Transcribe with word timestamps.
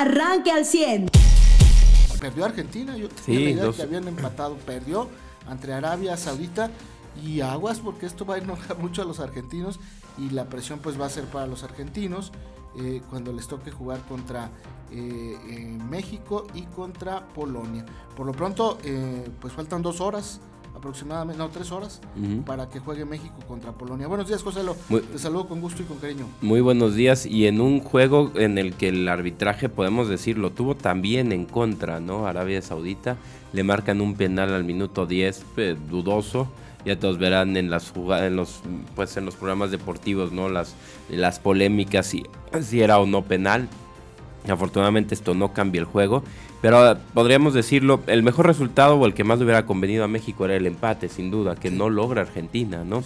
arranque 0.00 0.50
al 0.50 0.64
100. 0.64 1.10
Perdió 2.20 2.44
Argentina, 2.44 2.96
yo 2.96 3.08
tenía 3.08 3.40
la 3.40 3.50
idea 3.50 3.72
que 3.72 3.82
habían 3.82 4.08
empatado, 4.08 4.56
perdió 4.56 5.08
ante 5.48 5.72
Arabia 5.72 6.16
Saudita 6.16 6.70
y 7.22 7.40
aguas 7.40 7.80
porque 7.80 8.06
esto 8.06 8.24
va 8.24 8.36
a 8.36 8.38
enojar 8.38 8.78
mucho 8.82 9.02
a 9.02 9.04
los 9.04 9.20
argentinos 9.20 9.80
y 10.18 10.30
la 10.30 10.46
presión 10.46 10.80
pues 10.80 11.00
va 11.00 11.06
a 11.06 11.10
ser 11.10 11.24
para 11.24 11.46
los 11.46 11.64
argentinos 11.64 12.32
eh, 12.78 13.02
cuando 13.10 13.32
les 13.32 13.48
toque 13.48 13.70
jugar 13.70 14.00
contra 14.06 14.50
eh, 14.90 15.78
México 15.88 16.46
y 16.54 16.62
contra 16.62 17.26
Polonia. 17.28 17.84
Por 18.16 18.26
lo 18.26 18.32
pronto 18.32 18.78
eh, 18.84 19.28
pues 19.40 19.52
faltan 19.52 19.82
dos 19.82 20.00
horas 20.00 20.40
aproximadamente, 20.76 21.38
no, 21.38 21.48
tres 21.48 21.72
horas, 21.72 22.00
para 22.46 22.68
que 22.68 22.80
juegue 22.80 23.04
México 23.04 23.34
contra 23.46 23.72
Polonia. 23.72 24.06
Buenos 24.06 24.28
días, 24.28 24.42
José 24.42 24.60
Te 25.12 25.18
saludo 25.18 25.48
con 25.48 25.60
gusto 25.60 25.82
y 25.82 25.86
con 25.86 25.98
cariño. 25.98 26.26
Muy 26.40 26.60
buenos 26.60 26.94
días. 26.94 27.26
Y 27.26 27.46
en 27.46 27.60
un 27.60 27.80
juego 27.80 28.32
en 28.34 28.58
el 28.58 28.74
que 28.74 28.88
el 28.88 29.08
arbitraje, 29.08 29.68
podemos 29.68 30.08
decirlo, 30.08 30.50
tuvo 30.50 30.74
también 30.74 31.32
en 31.32 31.44
contra, 31.44 32.00
¿no? 32.00 32.26
Arabia 32.26 32.62
Saudita. 32.62 33.16
Le 33.52 33.64
marcan 33.64 34.00
un 34.00 34.14
penal 34.14 34.54
al 34.54 34.64
minuto 34.64 35.06
10, 35.06 35.44
eh, 35.56 35.76
dudoso. 35.88 36.48
Ya 36.84 36.98
todos 36.98 37.18
verán 37.18 37.56
en 37.56 37.68
las 37.68 37.90
jugadas, 37.90 38.28
en 38.28 38.36
los, 38.36 38.60
pues 38.94 39.16
en 39.16 39.26
los 39.26 39.34
programas 39.34 39.70
deportivos, 39.70 40.32
¿no? 40.32 40.48
Las, 40.48 40.74
las 41.10 41.38
polémicas 41.38 42.06
si, 42.06 42.24
si 42.62 42.80
era 42.80 42.98
o 42.98 43.06
no 43.06 43.22
penal. 43.22 43.68
Afortunadamente 44.48 45.14
esto 45.14 45.34
no 45.34 45.52
cambia 45.52 45.80
el 45.80 45.84
juego 45.84 46.22
pero 46.60 46.98
podríamos 47.14 47.54
decirlo, 47.54 48.00
el 48.06 48.22
mejor 48.22 48.46
resultado 48.46 48.96
o 48.96 49.06
el 49.06 49.14
que 49.14 49.24
más 49.24 49.38
le 49.38 49.46
hubiera 49.46 49.64
convenido 49.64 50.04
a 50.04 50.08
México 50.08 50.44
era 50.44 50.56
el 50.56 50.66
empate, 50.66 51.08
sin 51.08 51.30
duda, 51.30 51.56
que 51.56 51.70
no 51.70 51.88
logra 51.88 52.20
Argentina, 52.20 52.84
¿no? 52.84 53.02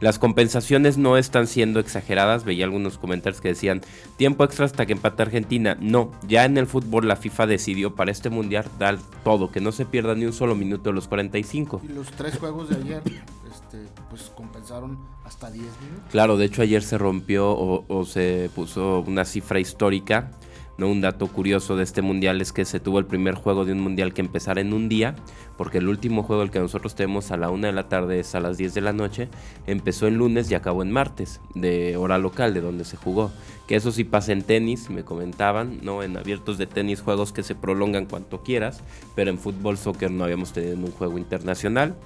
Las 0.00 0.18
compensaciones 0.18 0.98
no 0.98 1.16
están 1.16 1.46
siendo 1.46 1.80
exageradas, 1.80 2.44
veía 2.44 2.66
algunos 2.66 2.98
comentarios 2.98 3.40
que 3.40 3.48
decían, 3.48 3.80
tiempo 4.16 4.44
extra 4.44 4.66
hasta 4.66 4.84
que 4.84 4.92
empate 4.92 5.22
Argentina. 5.22 5.76
No, 5.80 6.12
ya 6.28 6.44
en 6.44 6.58
el 6.58 6.66
fútbol 6.66 7.08
la 7.08 7.16
FIFA 7.16 7.46
decidió 7.46 7.94
para 7.94 8.10
este 8.10 8.28
mundial 8.28 8.66
dar 8.78 8.98
todo, 9.24 9.50
que 9.50 9.60
no 9.60 9.72
se 9.72 9.86
pierda 9.86 10.14
ni 10.14 10.26
un 10.26 10.34
solo 10.34 10.54
minuto 10.54 10.90
de 10.90 10.94
los 10.94 11.08
45. 11.08 11.80
Y 11.84 11.92
los 11.92 12.08
tres 12.08 12.38
juegos 12.38 12.68
de 12.68 12.76
ayer, 12.76 13.02
este, 13.50 13.86
pues 14.10 14.30
compensaron 14.36 14.98
hasta 15.24 15.50
10 15.50 15.64
minutos. 15.80 16.10
Claro, 16.10 16.36
de 16.36 16.44
hecho 16.44 16.60
ayer 16.60 16.82
se 16.82 16.98
rompió 16.98 17.56
o 17.56 18.04
se 18.04 18.50
puso 18.54 19.02
una 19.06 19.24
cifra 19.24 19.60
histórica 19.60 20.30
¿no? 20.78 20.88
Un 20.88 21.02
dato 21.02 21.26
curioso 21.26 21.76
de 21.76 21.82
este 21.82 22.00
mundial 22.00 22.40
es 22.40 22.52
que 22.52 22.64
se 22.64 22.80
tuvo 22.80 22.98
el 22.98 23.04
primer 23.04 23.34
juego 23.34 23.66
de 23.66 23.72
un 23.72 23.80
mundial 23.80 24.14
que 24.14 24.22
empezara 24.22 24.60
en 24.62 24.72
un 24.72 24.88
día, 24.88 25.16
porque 25.58 25.78
el 25.78 25.88
último 25.88 26.22
juego, 26.22 26.42
el 26.42 26.50
que 26.50 26.60
nosotros 26.60 26.94
tenemos 26.94 27.30
a 27.30 27.36
la 27.36 27.50
una 27.50 27.66
de 27.66 27.74
la 27.74 27.88
tarde, 27.88 28.20
es 28.20 28.34
a 28.34 28.40
las 28.40 28.56
10 28.56 28.74
de 28.74 28.80
la 28.80 28.92
noche, 28.92 29.28
empezó 29.66 30.06
el 30.06 30.14
lunes 30.14 30.50
y 30.50 30.54
acabó 30.54 30.82
en 30.82 30.92
martes, 30.92 31.40
de 31.54 31.96
hora 31.96 32.16
local, 32.16 32.54
de 32.54 32.62
donde 32.62 32.84
se 32.84 32.96
jugó. 32.96 33.30
Que 33.66 33.76
eso 33.76 33.92
sí 33.92 34.04
pasa 34.04 34.32
en 34.32 34.42
tenis, 34.42 34.88
me 34.88 35.04
comentaban, 35.04 35.80
¿no? 35.82 36.02
En 36.02 36.16
abiertos 36.16 36.56
de 36.56 36.66
tenis, 36.66 37.02
juegos 37.02 37.32
que 37.32 37.42
se 37.42 37.54
prolongan 37.54 38.06
cuanto 38.06 38.42
quieras, 38.42 38.80
pero 39.14 39.30
en 39.30 39.38
fútbol, 39.38 39.76
soccer 39.76 40.10
no 40.10 40.24
habíamos 40.24 40.52
tenido 40.52 40.76
un 40.76 40.92
juego 40.92 41.18
internacional. 41.18 41.96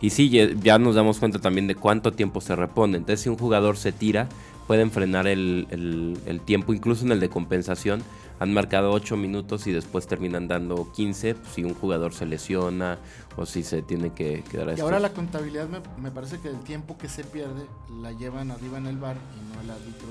Y 0.00 0.10
sí, 0.10 0.28
ya 0.30 0.78
nos 0.78 0.94
damos 0.94 1.18
cuenta 1.18 1.38
también 1.38 1.66
de 1.66 1.74
cuánto 1.74 2.12
tiempo 2.12 2.40
se 2.40 2.54
repone. 2.54 2.98
Entonces, 2.98 3.20
si 3.20 3.28
un 3.28 3.38
jugador 3.38 3.76
se 3.76 3.92
tira, 3.92 4.28
pueden 4.66 4.90
frenar 4.90 5.26
el, 5.26 6.40
tiempo, 6.44 6.74
incluso 6.74 7.04
en 7.04 7.12
el 7.12 7.20
de 7.20 7.28
compensación. 7.28 8.02
Han 8.38 8.52
marcado 8.52 8.92
8 8.92 9.16
minutos 9.16 9.66
y 9.66 9.72
después 9.72 10.06
terminan 10.06 10.46
dando 10.46 10.92
15 10.92 11.36
pues, 11.36 11.54
si 11.54 11.64
un 11.64 11.72
jugador 11.74 12.12
se 12.12 12.26
lesiona 12.26 12.98
o 13.36 13.46
si 13.46 13.62
se 13.62 13.80
tiene 13.80 14.12
que 14.12 14.44
quedar 14.50 14.76
Y 14.76 14.80
ahora 14.82 15.00
la 15.00 15.12
contabilidad 15.14 15.68
me, 15.68 15.80
me, 16.02 16.10
parece 16.10 16.38
que 16.40 16.48
el 16.48 16.60
tiempo 16.60 16.98
que 16.98 17.08
se 17.08 17.24
pierde 17.24 17.66
la 18.02 18.12
llevan 18.12 18.50
arriba 18.50 18.76
en 18.76 18.86
el 18.86 18.98
bar 18.98 19.16
y 19.16 19.54
no 19.54 19.62
el 19.62 19.70
árbitro 19.70 20.08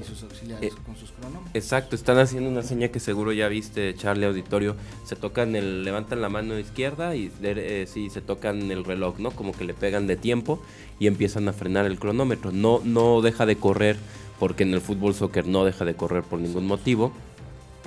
y 0.00 0.04
sus 0.04 0.22
auxiliares 0.22 0.72
eh, 0.72 0.76
con 0.84 0.96
sus 0.96 1.12
cronómetros. 1.12 1.54
Exacto, 1.54 1.94
están 1.94 2.18
haciendo 2.18 2.50
una 2.50 2.62
seña 2.62 2.88
que 2.88 3.00
seguro 3.00 3.32
ya 3.32 3.48
viste, 3.48 3.94
Charlie 3.94 4.26
Auditorio. 4.26 4.76
Se 5.04 5.16
tocan 5.16 5.54
el, 5.56 5.84
levantan 5.84 6.20
la 6.20 6.28
mano 6.28 6.58
izquierda 6.58 7.14
y 7.14 7.30
eh, 7.42 7.86
sí, 7.88 8.10
se 8.10 8.20
tocan 8.20 8.70
el 8.70 8.84
reloj, 8.84 9.18
¿no? 9.18 9.30
Como 9.30 9.52
que 9.52 9.64
le 9.64 9.74
pegan 9.74 10.06
de 10.06 10.16
tiempo 10.16 10.60
y 10.98 11.06
empiezan 11.06 11.48
a 11.48 11.52
frenar 11.52 11.86
el 11.86 11.98
cronómetro. 11.98 12.50
No, 12.52 12.80
no 12.84 13.20
deja 13.22 13.46
de 13.46 13.56
correr 13.56 13.96
porque 14.38 14.64
en 14.64 14.74
el 14.74 14.80
fútbol 14.80 15.14
soccer 15.14 15.46
no 15.46 15.64
deja 15.64 15.84
de 15.84 15.94
correr 15.94 16.24
por 16.24 16.40
ningún 16.40 16.66
motivo, 16.66 17.12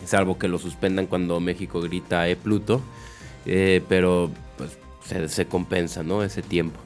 salvo 0.06 0.38
que 0.40 0.48
lo 0.48 0.60
suspendan 0.60 1.08
cuando 1.08 1.40
México 1.40 1.82
grita 1.82 2.28
E 2.30 2.36
Pluto, 2.36 2.82
eh, 3.46 3.84
pero 3.90 4.32
pues 4.58 4.78
se, 5.06 5.28
se 5.28 5.46
compensa, 5.48 6.04
¿no? 6.04 6.24
Ese 6.24 6.42
tiempo. 6.42 6.80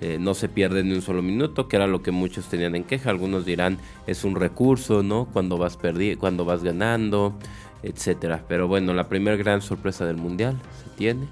Eh, 0.00 0.18
no 0.20 0.34
se 0.34 0.48
pierde 0.48 0.82
ni 0.82 0.92
un 0.92 1.02
solo 1.02 1.22
minuto, 1.22 1.68
que 1.68 1.76
era 1.76 1.86
lo 1.86 2.02
que 2.02 2.10
muchos 2.10 2.46
tenían 2.46 2.74
en 2.74 2.84
queja. 2.84 3.10
Algunos 3.10 3.44
dirán 3.44 3.78
es 4.06 4.24
un 4.24 4.34
recurso, 4.34 5.02
¿no? 5.02 5.26
Cuando 5.32 5.56
vas 5.56 5.76
perdi 5.76 6.16
cuando 6.16 6.44
vas 6.44 6.62
ganando, 6.62 7.34
etcétera. 7.82 8.44
Pero 8.48 8.68
bueno, 8.68 8.92
la 8.92 9.08
primera 9.08 9.36
gran 9.36 9.62
sorpresa 9.62 10.04
del 10.04 10.16
mundial 10.16 10.60
se 10.82 10.90
tiene, 10.96 11.26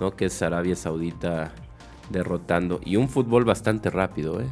¿no? 0.00 0.16
Que 0.16 0.26
es 0.26 0.42
Arabia 0.42 0.76
Saudita 0.76 1.52
derrotando 2.10 2.80
y 2.84 2.96
un 2.96 3.08
fútbol 3.08 3.44
bastante 3.44 3.90
rápido, 3.90 4.40
¿eh? 4.40 4.48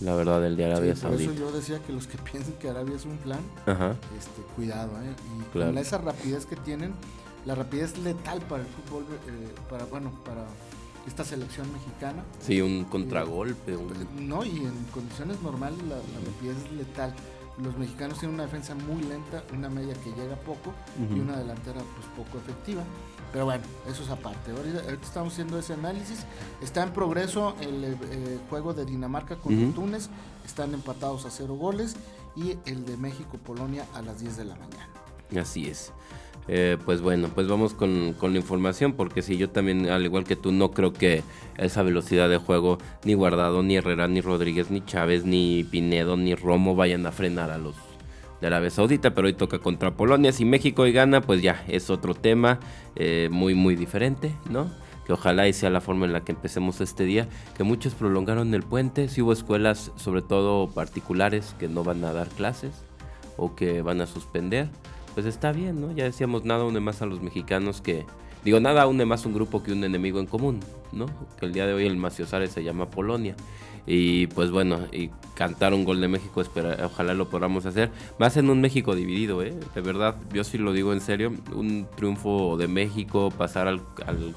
La 0.00 0.14
verdad, 0.14 0.44
el 0.44 0.56
de 0.56 0.64
Arabia 0.64 0.96
Saudita. 0.96 1.30
Por 1.30 1.34
eso 1.34 1.44
yo 1.46 1.52
decía 1.52 1.78
que 1.80 1.92
los 1.92 2.06
que 2.06 2.18
piensan 2.30 2.54
que 2.54 2.68
Arabia 2.68 2.96
es 2.96 3.04
un 3.04 3.16
plan, 3.18 3.40
Este, 4.18 4.42
cuidado, 4.54 4.92
¿eh? 5.02 5.14
Y 5.54 5.58
con 5.58 5.78
esa 5.78 5.98
rapidez 5.98 6.46
que 6.46 6.56
tienen, 6.56 6.92
la 7.44 7.54
rapidez 7.54 7.98
letal 7.98 8.40
para 8.42 8.62
el 8.62 8.68
fútbol, 8.68 9.04
eh, 9.28 9.54
para, 9.68 9.84
bueno, 9.86 10.10
para 10.24 10.44
esta 11.06 11.24
selección 11.24 11.70
mexicana. 11.72 12.24
Sí, 12.40 12.60
un 12.60 12.84
contragolpe. 12.84 13.76
No, 14.18 14.44
y 14.44 14.58
en 14.58 14.84
condiciones 14.92 15.40
normales 15.42 15.78
la, 15.88 15.96
rapidez 15.96 16.56
es 16.64 16.72
letal. 16.72 17.14
Los 17.62 17.76
mexicanos 17.78 18.18
tienen 18.18 18.34
una 18.34 18.44
defensa 18.44 18.74
muy 18.74 19.02
lenta, 19.02 19.44
una 19.52 19.68
media 19.68 19.94
que 19.94 20.10
llega 20.10 20.34
poco 20.36 20.72
y 20.98 21.20
una 21.20 21.36
delantera 21.36 21.80
pues 21.94 22.26
poco 22.26 22.38
efectiva. 22.38 22.82
Pero 23.32 23.44
bueno, 23.46 23.64
eso 23.88 24.02
es 24.02 24.10
aparte. 24.10 24.50
Ahorita, 24.50 24.80
estamos 25.02 25.32
haciendo 25.32 25.58
ese 25.58 25.74
análisis. 25.74 26.24
Está 26.62 26.82
en 26.82 26.92
progreso 26.92 27.56
el 27.60 27.84
eh, 27.84 28.38
juego 28.48 28.74
de 28.74 28.84
Dinamarca 28.84 29.36
con 29.36 29.72
Túnez. 29.72 30.08
Están 30.44 30.74
empatados 30.74 31.26
a 31.26 31.30
cero 31.30 31.54
goles. 31.54 31.96
Y 32.36 32.58
el 32.66 32.84
de 32.84 32.96
México-Polonia 32.96 33.86
a 33.94 34.02
las 34.02 34.20
10 34.20 34.36
de 34.36 34.44
la 34.44 34.56
mañana. 34.56 34.93
Así 35.38 35.66
es. 35.66 35.92
Eh, 36.46 36.76
pues 36.84 37.00
bueno, 37.00 37.28
pues 37.34 37.48
vamos 37.48 37.72
con, 37.72 38.14
la 38.20 38.36
información, 38.36 38.92
porque 38.92 39.22
si 39.22 39.36
yo 39.36 39.48
también, 39.48 39.88
al 39.88 40.04
igual 40.04 40.24
que 40.24 40.36
tú, 40.36 40.52
no 40.52 40.72
creo 40.72 40.92
que 40.92 41.22
esa 41.56 41.82
velocidad 41.82 42.28
de 42.28 42.36
juego, 42.36 42.78
ni 43.04 43.14
Guardado, 43.14 43.62
ni 43.62 43.76
Herrera, 43.76 44.08
ni 44.08 44.20
Rodríguez, 44.20 44.70
ni 44.70 44.84
Chávez, 44.84 45.24
ni 45.24 45.64
Pinedo, 45.64 46.16
ni 46.16 46.34
Romo 46.34 46.74
vayan 46.74 47.06
a 47.06 47.12
frenar 47.12 47.50
a 47.50 47.58
los 47.58 47.74
de 48.40 48.48
Arabia 48.48 48.68
Saudita, 48.68 49.14
pero 49.14 49.26
hoy 49.26 49.34
toca 49.34 49.58
contra 49.58 49.96
Polonia. 49.96 50.32
Si 50.32 50.44
México 50.44 50.82
hoy 50.82 50.92
gana, 50.92 51.22
pues 51.22 51.40
ya 51.40 51.64
es 51.68 51.88
otro 51.88 52.14
tema 52.14 52.60
eh, 52.96 53.28
muy, 53.30 53.54
muy 53.54 53.74
diferente, 53.74 54.34
¿no? 54.50 54.70
Que 55.06 55.14
ojalá 55.14 55.48
y 55.48 55.52
sea 55.52 55.70
la 55.70 55.80
forma 55.80 56.04
en 56.04 56.12
la 56.12 56.24
que 56.24 56.32
empecemos 56.32 56.80
este 56.80 57.04
día, 57.04 57.28
que 57.56 57.64
muchos 57.64 57.94
prolongaron 57.94 58.52
el 58.52 58.62
puente, 58.62 59.08
si 59.08 59.22
hubo 59.22 59.32
escuelas, 59.32 59.92
sobre 59.96 60.20
todo 60.20 60.68
particulares, 60.68 61.54
que 61.58 61.68
no 61.68 61.84
van 61.84 62.04
a 62.04 62.12
dar 62.12 62.28
clases 62.28 62.72
o 63.36 63.54
que 63.54 63.82
van 63.82 64.00
a 64.00 64.06
suspender 64.06 64.68
pues 65.14 65.26
está 65.26 65.52
bien, 65.52 65.80
¿no? 65.80 65.92
Ya 65.92 66.04
decíamos, 66.04 66.44
nada 66.44 66.64
une 66.64 66.80
más 66.80 67.00
a 67.02 67.06
los 67.06 67.22
mexicanos 67.22 67.80
que... 67.80 68.04
Digo, 68.44 68.60
nada 68.60 68.86
une 68.86 69.06
más 69.06 69.24
un 69.24 69.32
grupo 69.32 69.62
que 69.62 69.72
un 69.72 69.84
enemigo 69.84 70.20
en 70.20 70.26
común, 70.26 70.60
¿no? 70.92 71.06
Que 71.38 71.46
el 71.46 71.52
día 71.54 71.66
de 71.66 71.72
hoy 71.72 71.86
el 71.86 71.96
Maciosare 71.96 72.48
se 72.48 72.62
llama 72.62 72.90
Polonia. 72.90 73.34
Y 73.86 74.28
pues 74.28 74.50
bueno, 74.50 74.80
y 74.92 75.10
cantar 75.34 75.74
un 75.74 75.84
gol 75.84 76.00
de 76.00 76.08
México, 76.08 76.40
espera, 76.40 76.86
ojalá 76.86 77.12
lo 77.14 77.28
podamos 77.28 77.66
hacer. 77.66 77.90
Más 78.18 78.36
en 78.36 78.48
un 78.48 78.60
México 78.60 78.94
dividido, 78.94 79.42
¿eh? 79.42 79.54
De 79.74 79.80
verdad, 79.82 80.16
yo 80.32 80.42
sí 80.44 80.56
lo 80.58 80.72
digo 80.72 80.92
en 80.92 81.00
serio. 81.00 81.32
Un 81.54 81.86
triunfo 81.94 82.56
de 82.56 82.66
México, 82.66 83.30
pasar 83.30 83.68
al, 83.68 83.80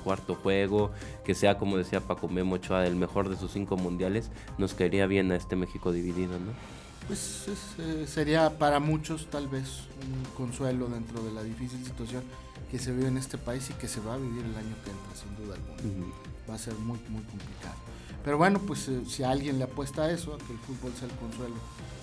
cuarto 0.03 0.35
juego, 0.35 0.91
que 1.23 1.33
sea 1.33 1.57
como 1.57 1.77
decía 1.77 2.01
Paco 2.01 2.27
Memo 2.27 2.55
Ochoa, 2.55 2.85
el 2.85 2.95
mejor 2.95 3.29
de 3.29 3.37
sus 3.37 3.51
cinco 3.51 3.77
mundiales, 3.77 4.31
nos 4.57 4.73
caería 4.73 5.07
bien 5.07 5.31
a 5.31 5.37
este 5.37 5.55
México 5.55 5.91
dividido, 5.91 6.33
¿no? 6.33 6.86
Pues 7.07 7.45
eh, 7.79 8.05
sería 8.05 8.57
para 8.57 8.79
muchos 8.79 9.27
tal 9.29 9.47
vez 9.47 9.83
un 10.05 10.35
consuelo 10.35 10.87
dentro 10.87 11.23
de 11.23 11.31
la 11.31 11.41
difícil 11.41 11.83
situación 11.83 12.23
que 12.69 12.77
se 12.77 12.91
vive 12.91 13.07
en 13.07 13.17
este 13.17 13.37
país 13.37 13.69
y 13.69 13.73
que 13.73 13.87
se 13.87 14.01
va 14.01 14.15
a 14.15 14.17
vivir 14.17 14.43
el 14.43 14.55
año 14.55 14.75
que 14.83 14.91
entra, 14.91 15.15
sin 15.15 15.35
duda 15.37 15.55
alguna. 15.55 16.13
Va 16.49 16.55
a 16.55 16.57
ser 16.57 16.73
muy, 16.75 16.99
muy 17.09 17.23
complicado. 17.23 17.75
Pero 18.23 18.37
bueno, 18.37 18.59
pues 18.59 18.89
eh, 18.89 19.01
si 19.07 19.23
alguien 19.23 19.57
le 19.57 19.63
apuesta 19.63 20.03
a 20.03 20.11
eso, 20.11 20.33
a 20.33 20.37
que 20.37 20.51
el 20.51 20.59
fútbol 20.59 20.91
sea 20.93 21.07
el 21.07 21.15
consuelo 21.15 21.55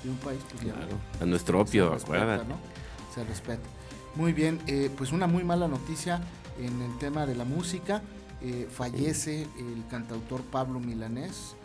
de 0.02 0.10
un 0.10 0.16
país, 0.16 0.40
pues 0.50 0.62
claro, 0.64 0.96
a 1.20 1.24
nuestro 1.26 1.60
opio, 1.60 1.90
se 1.90 2.06
respeta, 2.06 2.44
Se 3.14 3.24
respeta. 3.24 3.68
Muy 4.14 4.32
bien, 4.32 4.60
eh, 4.66 4.90
pues 4.96 5.12
una 5.12 5.26
muy 5.26 5.44
mala 5.44 5.68
noticia 5.68 6.22
en 6.58 6.80
el 6.80 6.98
tema 6.98 7.26
de 7.26 7.34
la 7.34 7.44
música. 7.44 8.02
fallece 8.70 9.42
el 9.58 9.86
cantautor 9.88 10.42
Pablo 10.42 10.78
Milanés, 10.78 11.56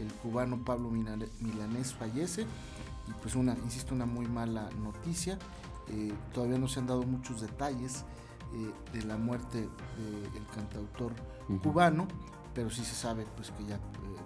el 0.00 0.12
cubano 0.14 0.58
Pablo 0.64 0.90
Milanés 0.90 1.94
fallece 1.94 2.46
y 3.08 3.12
pues 3.20 3.34
una, 3.34 3.56
insisto, 3.64 3.94
una 3.94 4.06
muy 4.06 4.26
mala 4.26 4.68
noticia. 4.82 5.38
Eh, 5.88 6.12
todavía 6.32 6.58
no 6.58 6.68
se 6.68 6.80
han 6.80 6.86
dado 6.86 7.02
muchos 7.02 7.40
detalles 7.40 8.04
eh, 8.54 8.98
de 8.98 9.04
la 9.04 9.16
muerte 9.16 9.58
del 9.58 10.46
cantautor 10.54 11.12
cubano, 11.62 12.06
pero 12.54 12.70
sí 12.70 12.84
se 12.84 12.94
sabe 12.94 13.26
pues 13.36 13.50
que 13.50 13.64
ya 13.64 13.78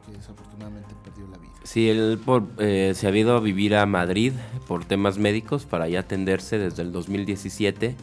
que 0.05 0.13
desafortunadamente 0.13 0.95
perdió 1.03 1.27
la 1.27 1.39
vida. 1.39 1.53
Sí, 1.65 1.89
él 1.89 2.21
por, 2.25 2.47
se 2.59 3.07
ha 3.07 3.17
ido 3.17 3.37
a 3.37 3.41
vivir 3.41 3.75
a 3.75 3.87
Madrid 3.87 4.33
por 4.69 4.85
temas 4.85 5.19
médicos 5.19 5.65
para 5.65 5.89
ya 5.89 6.01
atenderse 6.01 6.59
desde 6.59 6.83
el 6.83 6.93
2017 6.93 7.97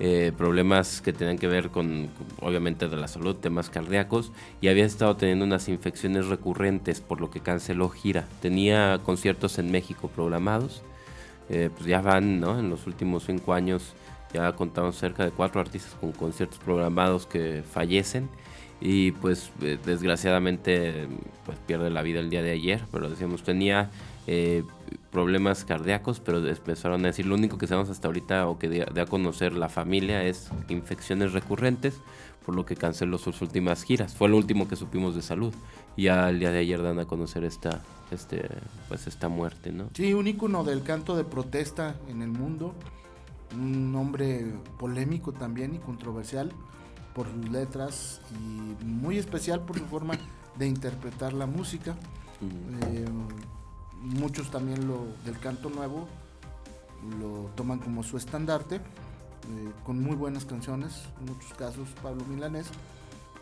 eh, 0.00 0.32
problemas 0.36 1.02
que 1.02 1.12
tenían 1.12 1.38
que 1.38 1.46
ver 1.46 1.68
con, 1.68 2.08
obviamente, 2.40 2.88
de 2.88 2.96
la 2.96 3.06
salud, 3.06 3.36
temas 3.36 3.70
cardíacos, 3.70 4.32
y 4.60 4.68
había 4.68 4.86
estado 4.86 5.16
teniendo 5.16 5.44
unas 5.44 5.68
infecciones 5.68 6.26
recurrentes, 6.26 7.00
por 7.00 7.20
lo 7.20 7.30
que 7.30 7.40
canceló 7.40 7.90
gira. 7.90 8.26
Tenía 8.40 9.00
conciertos 9.04 9.58
en 9.58 9.70
México 9.70 10.08
programados, 10.08 10.82
eh, 11.50 11.68
pues 11.74 11.86
ya 11.86 12.00
van, 12.00 12.40
¿no? 12.40 12.58
En 12.58 12.70
los 12.70 12.86
últimos 12.86 13.26
cinco 13.26 13.52
años 13.52 13.92
ya 14.32 14.52
contamos 14.52 14.96
cerca 14.96 15.24
de 15.24 15.32
cuatro 15.32 15.60
artistas 15.60 15.94
con 16.00 16.12
conciertos 16.12 16.58
programados 16.60 17.26
que 17.26 17.62
fallecen 17.68 18.28
y 18.80 19.12
pues 19.12 19.50
eh, 19.60 19.78
desgraciadamente 19.84 21.08
pues 21.44 21.58
pierde 21.66 21.90
la 21.90 22.02
vida 22.02 22.20
el 22.20 22.30
día 22.30 22.42
de 22.42 22.52
ayer, 22.52 22.80
pero 22.90 23.10
decíamos 23.10 23.42
tenía 23.42 23.90
eh, 24.26 24.62
problemas 25.10 25.64
cardíacos, 25.64 26.20
pero 26.20 26.46
empezaron 26.46 27.04
a 27.04 27.08
decir 27.08 27.26
lo 27.26 27.34
único 27.34 27.58
que 27.58 27.66
sabemos 27.66 27.90
hasta 27.90 28.08
ahorita 28.08 28.48
o 28.48 28.58
que 28.58 28.68
de, 28.68 29.00
a 29.00 29.06
conocer 29.06 29.52
la 29.52 29.68
familia 29.68 30.24
es 30.24 30.50
infecciones 30.68 31.32
recurrentes, 31.32 32.00
por 32.44 32.54
lo 32.54 32.64
que 32.64 32.76
canceló 32.76 33.18
sus 33.18 33.42
últimas 33.42 33.82
giras. 33.82 34.14
Fue 34.14 34.28
lo 34.28 34.36
último 34.36 34.68
que 34.68 34.76
supimos 34.76 35.14
de 35.14 35.22
salud. 35.22 35.52
Y 35.96 36.04
ya 36.04 36.28
el 36.30 36.38
día 36.38 36.50
de 36.50 36.60
ayer 36.60 36.82
dan 36.82 36.98
a 36.98 37.04
conocer 37.04 37.44
esta, 37.44 37.82
este, 38.10 38.48
pues 38.88 39.06
esta 39.06 39.28
muerte, 39.28 39.72
¿no? 39.72 39.88
Sí, 39.94 40.14
un 40.14 40.26
ícono 40.26 40.64
del 40.64 40.82
canto 40.82 41.16
de 41.16 41.24
protesta 41.24 41.96
en 42.08 42.22
el 42.22 42.30
mundo, 42.30 42.74
un 43.54 43.94
hombre 43.96 44.46
polémico 44.78 45.32
también 45.32 45.74
y 45.74 45.78
controversial 45.78 46.52
por 47.14 47.26
sus 47.26 47.50
letras 47.50 48.20
y 48.32 48.84
muy 48.84 49.18
especial 49.18 49.64
por 49.64 49.78
su 49.78 49.84
forma 49.86 50.14
de 50.56 50.66
interpretar 50.68 51.32
la 51.32 51.46
música 51.46 51.96
muchos 54.00 54.50
también 54.50 54.86
lo 54.86 55.06
del 55.24 55.38
canto 55.38 55.70
nuevo 55.70 56.08
lo 57.20 57.50
toman 57.56 57.78
como 57.78 58.02
su 58.02 58.16
estandarte, 58.16 58.76
eh, 58.76 59.72
con 59.84 60.02
muy 60.02 60.16
buenas 60.16 60.44
canciones, 60.44 61.04
en 61.20 61.32
muchos 61.32 61.52
casos 61.54 61.88
Pablo 62.02 62.24
Milanés, 62.26 62.66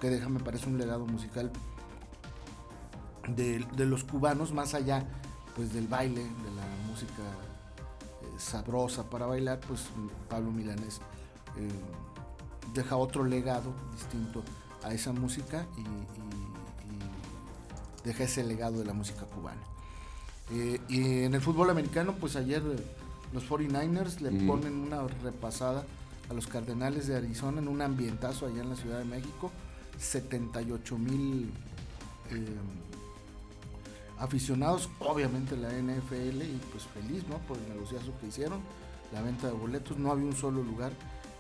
que 0.01 0.11
deja, 0.11 0.29
me 0.29 0.41
parece, 0.41 0.69
un 0.69 0.79
legado 0.79 1.07
musical 1.07 1.51
de, 3.29 3.67
los 3.85 4.05
cubanos, 4.05 4.53
más 4.53 4.75
allá 4.75 5.07
pues 5.57 5.73
del 5.73 5.89
baile, 5.89 6.23
de 6.23 6.51
la 6.55 6.67
música 6.89 7.23
eh, 8.23 8.27
sabrosa 8.39 9.11
para 9.11 9.27
bailar, 9.27 9.59
pues 9.67 9.89
Pablo 10.29 10.53
Milanés 10.53 11.01
eh, 11.57 11.69
deja 12.75 12.97
otro 12.97 13.25
legado 13.25 13.73
distinto 13.93 14.45
a 14.85 14.95
esa 14.95 15.13
música 15.13 15.67
y 15.77 15.85
deja 18.05 18.25
ese 18.25 18.45
legado 18.45 18.79
de 18.79 18.85
la 18.85 18.93
música 18.93 19.23
cubana. 19.23 19.61
Eh, 20.51 20.81
y 20.89 21.25
en 21.25 21.35
el 21.35 21.41
fútbol 21.41 21.71
americano, 21.71 22.15
pues 22.19 22.37
ayer 22.37 22.63
eh, 22.63 22.77
los 23.33 23.49
49ers 23.49 24.21
le 24.21 24.31
ponen 24.47 24.75
una 24.75 25.07
repasada 25.23 25.85
a 26.31 26.35
los 26.35 26.47
Cardenales 26.47 27.07
de 27.07 27.17
Arizona 27.17 27.61
en 27.61 27.69
un 27.69 27.83
ambientazo 27.83 28.47
allá 28.47 28.63
en 28.63 28.71
la 28.71 28.77
Ciudad 28.77 28.99
de 28.99 29.05
México. 29.05 29.51
78 29.99 30.99
mil 30.99 31.51
eh, 32.31 32.47
aficionados, 34.19 34.89
obviamente 35.01 35.57
la 35.57 35.69
NFL, 35.71 36.43
y 36.43 36.61
pues 36.73 36.85
feliz 36.85 37.25
¿no? 37.29 37.39
por 37.39 37.59
el 37.59 37.69
negociazo 37.69 38.13
que 38.21 38.29
hicieron, 38.29 38.61
la 39.13 39.23
venta 39.23 39.49
de 39.49 39.53
boletos. 39.53 39.99
No 39.99 40.11
había 40.11 40.27
un 40.27 40.37
solo 40.37 40.63
lugar 40.63 40.93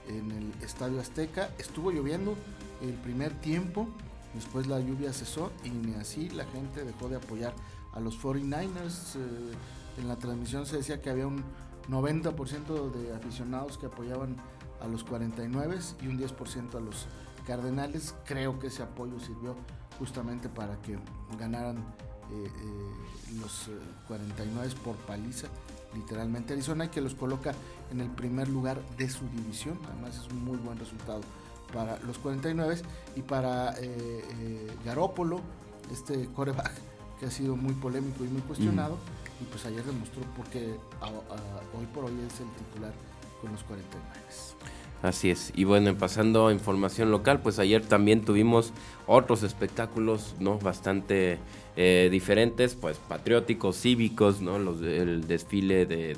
en 0.08 0.30
el 0.30 0.64
Estadio 0.64 1.00
Azteca. 1.00 1.50
Estuvo 1.58 1.90
lloviendo 1.90 2.36
el 2.82 2.94
primer 2.94 3.32
tiempo, 3.40 3.88
después 4.34 4.66
la 4.66 4.80
lluvia 4.80 5.12
cesó 5.12 5.50
y 5.64 5.70
ni 5.70 5.94
así 5.94 6.28
la 6.30 6.44
gente 6.46 6.84
dejó 6.84 7.08
de 7.08 7.16
apoyar 7.16 7.54
a 7.92 8.00
los 8.00 8.20
49ers. 8.20 9.16
Eh, 9.16 9.52
en 9.98 10.08
la 10.08 10.16
transmisión 10.16 10.66
se 10.66 10.76
decía 10.76 11.00
que 11.00 11.10
había 11.10 11.26
un 11.26 11.42
90% 11.88 12.90
de 12.92 13.14
aficionados 13.14 13.78
que 13.78 13.86
apoyaban 13.86 14.36
a 14.80 14.86
los 14.86 15.02
49 15.04 15.78
y 16.02 16.06
un 16.06 16.18
10% 16.18 16.74
a 16.76 16.80
los 16.80 17.06
Cardenales. 17.46 18.14
Creo 18.24 18.58
que 18.58 18.66
ese 18.68 18.82
apoyo 18.82 19.18
sirvió 19.18 19.56
justamente 19.98 20.48
para 20.48 20.80
que 20.82 20.98
ganaran 21.38 21.78
eh, 21.78 22.46
eh, 22.46 23.34
los 23.40 23.70
49 24.06 24.74
por 24.84 24.94
paliza, 24.96 25.48
literalmente 25.94 26.52
Arizona, 26.52 26.90
que 26.90 27.00
los 27.00 27.14
coloca 27.14 27.54
en 27.90 28.00
el 28.00 28.10
primer 28.10 28.48
lugar 28.48 28.80
de 28.98 29.08
su 29.08 29.26
división. 29.30 29.78
Además 29.90 30.16
es 30.18 30.30
un 30.30 30.44
muy 30.44 30.58
buen 30.58 30.78
resultado 30.78 31.22
para 31.72 31.98
los 32.00 32.18
49 32.18 32.82
y 33.16 33.22
para 33.22 33.74
Garópolo, 34.84 35.40
este 35.90 36.26
coreback 36.28 36.97
que 37.18 37.26
ha 37.26 37.30
sido 37.30 37.56
muy 37.56 37.74
polémico 37.74 38.24
y 38.24 38.28
muy 38.28 38.42
cuestionado. 38.42 38.98
Y 39.40 39.44
pues 39.44 39.64
ayer 39.66 39.84
demostró 39.84 40.22
porque 40.36 40.76
hoy 41.76 41.86
por 41.94 42.04
hoy 42.04 42.12
es 42.26 42.40
el 42.40 42.50
titular 42.52 42.92
con 43.40 43.52
los 43.52 43.62
49. 43.64 44.02
Así 45.02 45.30
es. 45.30 45.52
Y 45.54 45.62
bueno, 45.64 45.94
pasando 45.96 46.48
a 46.48 46.52
información 46.52 47.12
local, 47.12 47.40
pues 47.40 47.60
ayer 47.60 47.84
también 47.84 48.24
tuvimos 48.24 48.72
otros 49.06 49.44
espectáculos, 49.44 50.34
¿no? 50.40 50.58
Bastante 50.58 51.38
eh, 51.76 52.08
diferentes, 52.10 52.74
pues 52.74 52.98
patrióticos, 52.98 53.80
cívicos, 53.80 54.40
¿no? 54.40 54.58
Los, 54.58 54.82
el 54.82 55.28
desfile 55.28 55.86
de, 55.86 56.16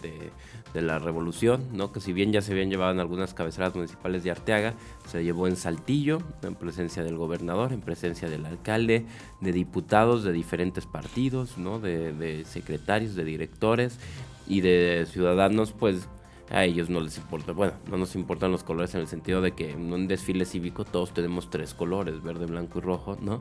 de, 0.73 0.81
la 0.81 0.99
revolución, 0.99 1.67
¿no? 1.73 1.93
Que 1.93 2.01
si 2.01 2.15
bien 2.15 2.33
ya 2.33 2.41
se 2.41 2.53
habían 2.53 2.71
llevado 2.71 2.93
en 2.93 3.01
algunas 3.01 3.35
cabeceras 3.35 3.75
municipales 3.75 4.25
de 4.25 4.31
Arteaga, 4.31 4.75
se 5.07 5.23
llevó 5.23 5.47
en 5.47 5.57
Saltillo, 5.57 6.23
en 6.43 6.55
presencia 6.55 7.03
del 7.03 7.19
gobernador, 7.19 7.75
en 7.75 7.83
presencia 7.83 8.31
del 8.31 8.47
alcalde, 8.47 9.05
de 9.41 9.53
diputados 9.53 10.25
de 10.25 10.33
diferentes 10.33 10.87
partidos, 10.87 11.59
¿no? 11.59 11.81
De, 11.81 12.15
de 12.15 12.47
secretarios, 12.47 13.15
de 13.15 13.25
directores 13.25 13.99
y 14.47 14.63
de 14.63 15.07
ciudadanos, 15.11 15.73
pues 15.73 16.09
a 16.51 16.65
ellos 16.65 16.91
no 16.91 17.01
les 17.01 17.17
importa, 17.17 17.53
bueno, 17.53 17.75
no 17.89 17.97
nos 17.97 18.15
importan 18.17 18.51
los 18.51 18.65
colores 18.65 18.95
en 18.95 19.01
el 19.01 19.07
sentido 19.07 19.41
de 19.41 19.53
que 19.53 19.71
en 19.71 19.93
un 19.93 20.09
desfile 20.09 20.45
cívico 20.45 20.85
todos 20.85 21.15
tenemos 21.15 21.49
tres 21.49 21.75
colores, 21.75 22.23
verde, 22.23 22.47
blanco 22.47 22.79
y 22.79 22.83
rojo, 22.83 23.17
¿no? 23.21 23.39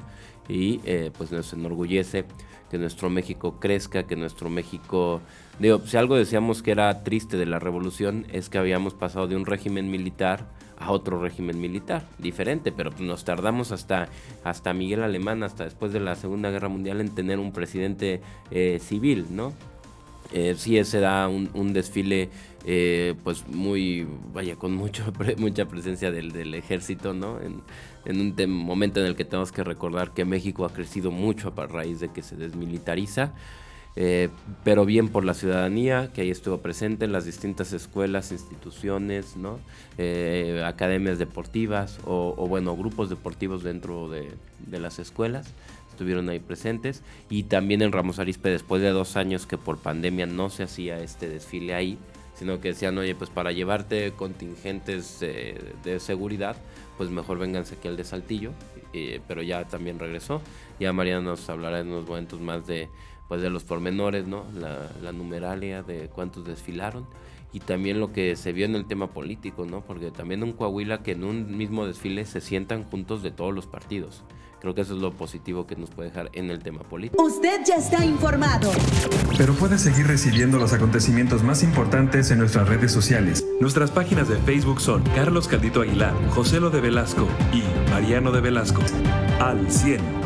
Y 0.48 0.80
eh, 0.86 1.12
pues 1.18 1.32
nos 1.32 1.52
enorgullece 1.54 2.26
que 2.70 2.78
nuestro 2.78 3.10
México 3.10 3.60
crezca, 3.60 4.04
que 4.04 4.16
nuestro 4.16 4.50
México, 4.50 5.22
digo, 5.60 5.80
si 5.80 5.98
algo 5.98 6.16
decíamos 6.16 6.62
que 6.62 6.72
era 6.72 7.04
triste 7.04 7.38
de 7.38 7.48
la 7.48 7.58
revolución 7.58 8.28
es 8.32 8.50
que 8.50 8.60
habíamos 8.60 8.94
pasado 8.94 9.28
de 9.28 9.36
un 9.36 9.46
régimen 9.46 9.90
militar 9.90 10.48
a 10.78 10.92
otro 10.92 11.20
régimen 11.20 11.60
militar, 11.60 12.06
diferente, 12.20 12.72
pero 12.72 12.92
nos 13.00 13.26
tardamos 13.26 13.72
hasta, 13.72 14.08
hasta 14.44 14.74
Miguel 14.74 15.04
Alemán, 15.04 15.44
hasta 15.44 15.66
después 15.66 15.92
de 15.92 16.00
la 16.00 16.16
Segunda 16.16 16.52
Guerra 16.52 16.70
Mundial 16.70 17.02
en 17.02 17.14
tener 17.14 17.38
un 17.38 17.52
presidente 17.52 18.22
eh, 18.50 18.80
civil, 18.82 19.26
¿no? 19.32 19.54
Eh, 20.32 20.56
sí 20.58 20.84
se 20.84 21.00
da 21.00 21.28
un, 21.28 21.74
desfile 21.74 22.30
eh, 22.66 23.16
pues 23.24 23.48
muy, 23.48 24.08
vaya, 24.32 24.56
con 24.56 24.74
mucho, 24.76 25.12
mucha 25.38 25.68
presencia 25.68 26.12
del, 26.12 26.54
ejército, 26.54 27.14
¿no? 27.14 27.40
En, 27.42 27.62
un 28.06 28.50
momento 28.50 29.00
en 29.00 29.06
el 29.06 29.16
que 29.16 29.26
tenemos 29.26 29.52
que 29.52 29.64
recordar 29.64 30.14
que 30.14 30.26
México 30.26 30.66
ha 30.66 30.74
crecido 30.74 31.12
mucho 31.12 31.54
a 31.56 31.68
raíz 31.68 32.00
de 32.00 32.10
que 32.10 32.22
se 32.22 32.36
desmilitariza. 32.36 33.34
Eh, 33.96 34.30
pero 34.64 34.86
bien 34.86 35.10
por 35.10 35.26
la 35.26 35.34
ciudadanía 35.34 36.12
que 36.14 36.22
ahí 36.22 36.30
estuvo 36.30 36.60
presente 36.60 37.06
en 37.06 37.12
las 37.12 37.26
distintas 37.26 37.74
escuelas, 37.74 38.32
instituciones, 38.32 39.36
academias 40.64 41.20
deportivas 41.20 42.00
o, 42.06 42.48
bueno, 42.48 42.78
grupos 42.78 43.10
deportivos 43.10 43.64
dentro 43.64 44.08
de, 44.10 44.32
de 44.68 44.80
las 44.80 45.00
escuelas 45.00 45.54
estuvieron 46.00 46.30
ahí 46.30 46.40
presentes 46.40 47.04
y 47.30 47.44
también 47.44 47.82
en 47.82 47.92
Ramos 47.92 48.20
Arispe 48.20 48.48
después 48.50 48.82
de 48.82 48.92
dos 48.92 49.18
años 49.18 49.46
que 49.46 49.58
por 49.58 49.80
pandemia 49.80 50.26
no 50.28 50.50
se 50.50 50.64
hacía 50.64 50.98
este 51.00 51.28
desfile 51.28 51.74
ahí, 51.74 51.98
sino 52.36 52.62
que 52.62 52.70
decían, 52.70 52.98
oye, 52.98 53.16
pues 53.16 53.30
para 53.30 53.52
llevarte 53.52 54.14
contingentes 54.14 55.20
de 55.20 56.00
seguridad, 56.00 56.56
pues 56.98 57.10
mejor 57.10 57.38
vénganse 57.38 57.76
aquí 57.76 57.90
al 57.90 57.98
de 57.98 58.06
Saltillo, 58.06 58.54
pero 59.28 59.42
ya 59.42 59.66
también 59.66 60.00
regresó. 60.00 60.42
Ya 60.80 60.94
Mariana 60.94 61.20
nos 61.20 61.50
hablará 61.50 61.82
en 61.82 61.88
unos 61.88 62.08
momentos 62.08 62.40
más 62.40 62.66
de, 62.66 62.88
pues 63.28 63.42
de 63.42 63.50
los 63.50 63.66
pormenores, 63.66 64.26
¿no? 64.26 64.46
La, 64.56 64.90
la 65.04 65.12
numeralia 65.12 65.84
de 65.84 66.08
cuántos 66.08 66.46
desfilaron 66.46 67.08
y 67.52 67.60
también 67.60 68.00
lo 68.00 68.14
que 68.14 68.38
se 68.38 68.54
vio 68.54 68.66
en 68.66 68.76
el 68.76 68.86
tema 68.86 69.08
político, 69.08 69.66
¿no? 69.66 69.82
Porque 69.82 70.12
también 70.12 70.44
en 70.44 70.54
Coahuila 70.54 71.04
que 71.04 71.12
en 71.12 71.26
un 71.26 71.58
mismo 71.58 71.86
desfile 71.86 72.24
se 72.24 72.40
sientan 72.40 72.86
juntos 72.86 73.22
de 73.22 73.32
todos 73.32 73.54
los 73.54 73.68
partidos. 73.68 74.24
Creo 74.62 74.76
que 74.76 74.82
eso 74.82 74.96
es 74.96 75.02
lo 75.02 75.12
positivo 75.12 75.66
que 75.66 75.76
nos 75.76 75.90
puede 75.90 76.10
dejar 76.10 76.30
en 76.34 76.50
el 76.50 76.60
tema 76.62 76.82
político. 76.82 77.24
Usted 77.24 77.62
ya 77.66 77.76
está 77.76 78.06
informado. 78.06 78.72
Pero 79.38 79.54
puede 79.54 79.78
seguir 79.78 80.08
recibiendo 80.08 80.58
los 80.58 80.74
acontecimientos 80.74 81.44
más 81.44 81.64
importantes 81.64 82.32
en 82.32 82.40
nuestras 82.40 82.68
redes 82.68 82.92
sociales. 82.92 83.46
Nuestras 83.60 83.92
páginas 83.92 84.28
de 84.28 84.38
Facebook 84.38 84.82
son 84.82 85.04
Carlos 85.16 85.48
Caldito 85.48 85.82
Aguilar, 85.82 86.14
José 86.30 86.60
Lo 86.60 86.70
de 86.70 86.82
Velasco 86.82 87.28
y 87.54 87.64
Mariano 87.92 88.32
de 88.32 88.42
Velasco. 88.42 88.82
Al 89.40 89.72
100. 89.72 90.19